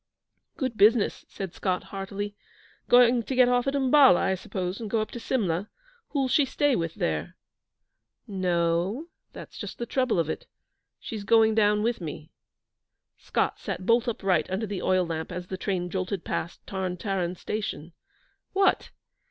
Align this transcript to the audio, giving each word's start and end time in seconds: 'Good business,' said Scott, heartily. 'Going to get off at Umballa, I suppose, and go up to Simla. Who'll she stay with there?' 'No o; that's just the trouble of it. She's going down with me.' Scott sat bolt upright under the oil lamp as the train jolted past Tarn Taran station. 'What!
'Good 0.57 0.77
business,' 0.77 1.25
said 1.29 1.53
Scott, 1.53 1.83
heartily. 1.83 2.35
'Going 2.89 3.21
to 3.21 3.35
get 3.35 3.47
off 3.47 3.67
at 3.67 3.75
Umballa, 3.75 4.19
I 4.19 4.33
suppose, 4.33 4.81
and 4.81 4.89
go 4.89 4.99
up 4.99 5.11
to 5.11 5.19
Simla. 5.19 5.69
Who'll 6.09 6.27
she 6.27 6.43
stay 6.43 6.75
with 6.75 6.95
there?' 6.95 7.35
'No 8.25 8.63
o; 8.63 9.05
that's 9.31 9.59
just 9.59 9.77
the 9.77 9.85
trouble 9.85 10.17
of 10.17 10.27
it. 10.27 10.47
She's 10.99 11.23
going 11.23 11.53
down 11.53 11.83
with 11.83 12.01
me.' 12.01 12.31
Scott 13.19 13.59
sat 13.59 13.85
bolt 13.85 14.07
upright 14.07 14.49
under 14.49 14.65
the 14.65 14.81
oil 14.81 15.05
lamp 15.05 15.31
as 15.31 15.45
the 15.45 15.55
train 15.55 15.87
jolted 15.87 16.23
past 16.25 16.65
Tarn 16.65 16.97
Taran 16.97 17.37
station. 17.37 17.93
'What! 18.53 18.89